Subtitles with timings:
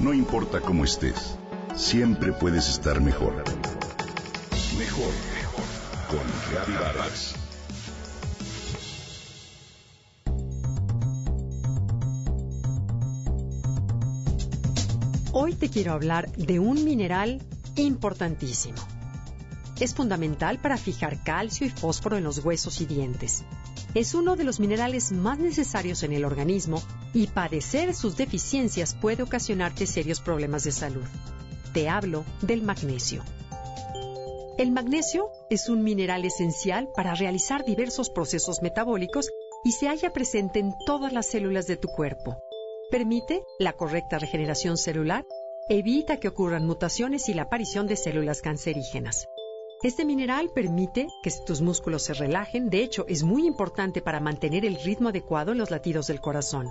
[0.00, 1.36] No importa cómo estés,
[1.76, 3.44] siempre puedes estar mejor.
[4.78, 5.64] Mejor, mejor.
[6.08, 7.34] Con Reavivadas.
[15.32, 17.42] Hoy te quiero hablar de un mineral
[17.76, 18.78] importantísimo.
[19.80, 23.44] Es fundamental para fijar calcio y fósforo en los huesos y dientes.
[23.94, 26.82] Es uno de los minerales más necesarios en el organismo
[27.12, 31.04] y padecer sus deficiencias puede ocasionarte serios problemas de salud.
[31.72, 33.22] Te hablo del magnesio.
[34.58, 39.30] El magnesio es un mineral esencial para realizar diversos procesos metabólicos
[39.64, 42.36] y se halla presente en todas las células de tu cuerpo.
[42.90, 45.24] Permite la correcta regeneración celular,
[45.68, 49.28] evita que ocurran mutaciones y la aparición de células cancerígenas.
[49.82, 54.66] Este mineral permite que tus músculos se relajen, de hecho es muy importante para mantener
[54.66, 56.70] el ritmo adecuado en los latidos del corazón.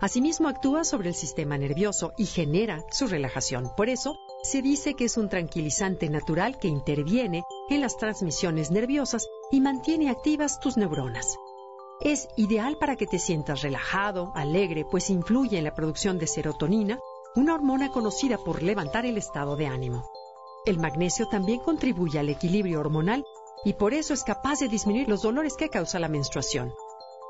[0.00, 3.70] Asimismo actúa sobre el sistema nervioso y genera su relajación.
[3.76, 9.26] Por eso, se dice que es un tranquilizante natural que interviene en las transmisiones nerviosas
[9.50, 11.36] y mantiene activas tus neuronas.
[12.00, 16.98] Es ideal para que te sientas relajado, alegre, pues influye en la producción de serotonina,
[17.36, 20.10] una hormona conocida por levantar el estado de ánimo.
[20.64, 23.22] El magnesio también contribuye al equilibrio hormonal
[23.66, 26.72] y por eso es capaz de disminuir los dolores que causa la menstruación.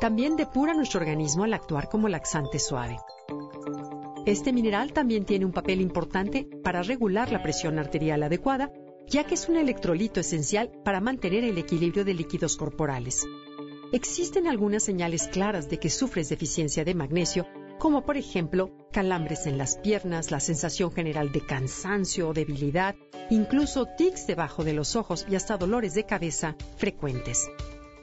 [0.00, 2.98] También depura nuestro organismo al actuar como laxante suave.
[4.26, 8.70] Este mineral también tiene un papel importante para regular la presión arterial adecuada,
[9.06, 13.26] ya que es un electrolito esencial para mantener el equilibrio de líquidos corporales.
[13.92, 17.46] Existen algunas señales claras de que sufres deficiencia de magnesio,
[17.78, 22.96] como por ejemplo calambres en las piernas, la sensación general de cansancio o debilidad,
[23.30, 27.48] incluso tics debajo de los ojos y hasta dolores de cabeza frecuentes.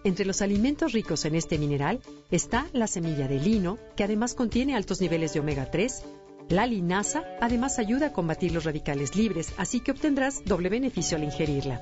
[0.06, 4.76] Entre los alimentos ricos en este mineral está la semilla de lino, que además contiene
[4.76, 6.04] altos niveles de omega 3.
[6.50, 11.24] La linaza además ayuda a combatir los radicales libres, así que obtendrás doble beneficio al
[11.24, 11.82] ingerirla.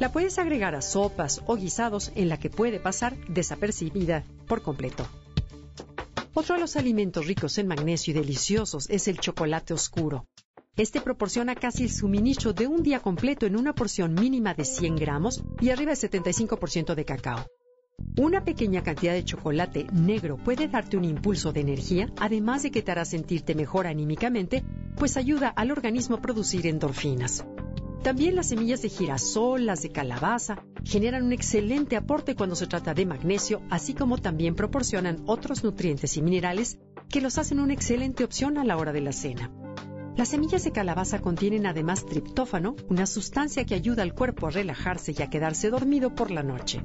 [0.00, 5.06] La puedes agregar a sopas o guisados en la que puede pasar desapercibida por completo.
[6.34, 10.26] Otro de los alimentos ricos en magnesio y deliciosos es el chocolate oscuro.
[10.76, 14.96] Este proporciona casi el suministro de un día completo en una porción mínima de 100
[14.96, 17.46] gramos y arriba de 75% de cacao.
[18.18, 22.82] Una pequeña cantidad de chocolate negro puede darte un impulso de energía, además de que
[22.82, 24.62] te hará sentirte mejor anímicamente,
[24.96, 27.46] pues ayuda al organismo a producir endorfinas.
[28.02, 32.92] También las semillas de girasol, las de calabaza, generan un excelente aporte cuando se trata
[32.92, 38.24] de magnesio, así como también proporcionan otros nutrientes y minerales que los hacen una excelente
[38.24, 39.50] opción a la hora de la cena.
[40.18, 45.14] Las semillas de calabaza contienen además triptófano, una sustancia que ayuda al cuerpo a relajarse
[45.18, 46.82] y a quedarse dormido por la noche.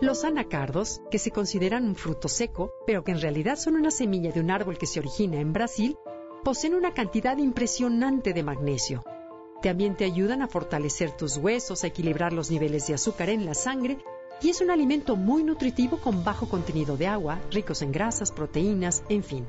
[0.00, 4.30] Los anacardos, que se consideran un fruto seco, pero que en realidad son una semilla
[4.30, 5.96] de un árbol que se origina en Brasil,
[6.44, 9.02] poseen una cantidad impresionante de magnesio.
[9.60, 13.54] También te ayudan a fortalecer tus huesos, a equilibrar los niveles de azúcar en la
[13.54, 13.98] sangre
[14.40, 19.02] y es un alimento muy nutritivo con bajo contenido de agua, ricos en grasas, proteínas,
[19.08, 19.48] en fin.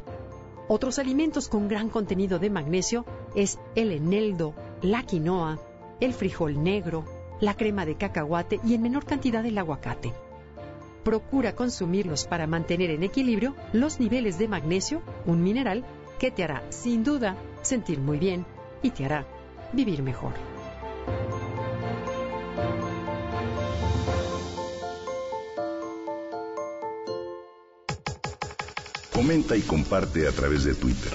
[0.68, 3.06] Otros alimentos con gran contenido de magnesio
[3.36, 5.60] es el eneldo, la quinoa,
[6.00, 7.06] el frijol negro,
[7.40, 10.12] la crema de cacahuate y en menor cantidad el aguacate.
[11.04, 15.86] Procura consumirlos para mantener en equilibrio los niveles de magnesio, un mineral
[16.20, 18.46] que te hará sin duda sentir muy bien
[18.82, 19.26] y te hará
[19.74, 20.34] vivir mejor.
[29.14, 31.12] Comenta y comparte a través de Twitter.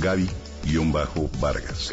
[0.00, 1.92] Gaby-Vargas.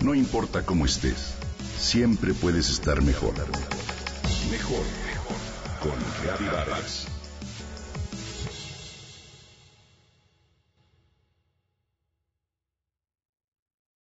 [0.00, 1.34] No importa cómo estés,
[1.78, 3.34] siempre puedes estar mejor.
[3.34, 3.44] Mejor,
[4.50, 5.01] mejor.
[5.82, 7.21] Con Gaby Vargas.